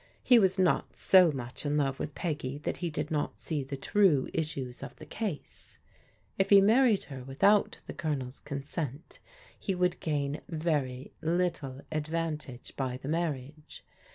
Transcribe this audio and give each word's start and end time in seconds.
He 0.23 0.39
was 0.39 0.57
not 0.57 0.95
so 0.95 1.31
much 1.31 1.63
in 1.63 1.77
love 1.77 1.99
with 1.99 2.15
Peggy 2.15 2.57
that 2.57 2.77
he 2.77 2.89
did 2.89 3.11
not 3.11 3.39
see 3.39 3.61
the 3.63 3.77
true 3.77 4.29
issues 4.33 4.81
of 4.81 4.95
the 4.95 5.05
case. 5.05 5.77
If 6.39 6.49
he 6.49 6.59
married 6.59 7.01
^^er 7.11 7.23
without 7.23 7.77
the 7.85 7.93
Colonel's 7.93 8.39
consent 8.39 9.19
he 9.59 9.75
would 9.75 9.99
gain 9.99 10.41
verjr 10.51 10.53
ARMY 10.53 10.55
AND 10.57 10.57
NAVY 10.57 10.57
CLUB 10.57 10.71
INTERVIEW 10.71 11.13
99 11.21 11.37
little 11.77 11.81
advantage 11.91 12.73
by 12.75 12.97
the 12.97 13.09
marriage. 13.09 13.85